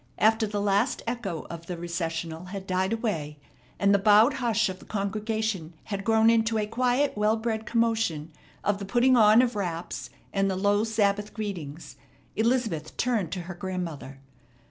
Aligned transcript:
After 0.17 0.47
the 0.47 0.59
last 0.61 1.03
echo 1.05 1.45
of 1.51 1.67
the 1.67 1.77
recessional 1.77 2.45
had 2.45 2.65
died 2.65 2.91
away, 2.91 3.37
and 3.77 3.93
the 3.93 3.99
bowed 3.99 4.33
hush 4.33 4.67
of 4.67 4.79
the 4.79 4.85
congregation 4.85 5.75
had 5.83 6.03
grown 6.03 6.31
into 6.31 6.57
a 6.57 6.65
quiet, 6.65 7.15
well 7.15 7.35
bred 7.37 7.67
commotion 7.67 8.31
of 8.63 8.79
the 8.79 8.85
putting 8.85 9.15
on 9.15 9.43
of 9.43 9.55
wraps 9.55 10.09
and 10.33 10.49
the 10.49 10.55
low 10.55 10.83
Sabbath 10.83 11.35
greetings, 11.35 11.97
Elizabeth 12.35 12.97
turned 12.97 13.31
to 13.33 13.41
her 13.41 13.53
grandmother. 13.53 14.17